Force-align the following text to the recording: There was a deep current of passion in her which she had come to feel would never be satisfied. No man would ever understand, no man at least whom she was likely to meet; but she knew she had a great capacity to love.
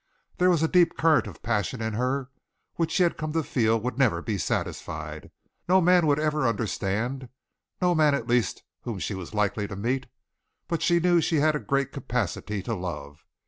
There 0.39 0.49
was 0.49 0.63
a 0.63 0.67
deep 0.67 0.97
current 0.97 1.27
of 1.27 1.43
passion 1.43 1.79
in 1.79 1.93
her 1.93 2.31
which 2.73 2.89
she 2.89 3.03
had 3.03 3.17
come 3.19 3.33
to 3.33 3.43
feel 3.43 3.79
would 3.79 3.99
never 3.99 4.23
be 4.23 4.39
satisfied. 4.39 5.29
No 5.69 5.79
man 5.79 6.07
would 6.07 6.17
ever 6.17 6.47
understand, 6.47 7.29
no 7.83 7.93
man 7.93 8.15
at 8.15 8.25
least 8.27 8.63
whom 8.81 8.97
she 8.97 9.13
was 9.13 9.35
likely 9.35 9.67
to 9.67 9.75
meet; 9.75 10.07
but 10.67 10.81
she 10.81 10.99
knew 10.99 11.21
she 11.21 11.35
had 11.35 11.55
a 11.55 11.59
great 11.59 11.91
capacity 11.91 12.63
to 12.63 12.73
love. 12.73 13.27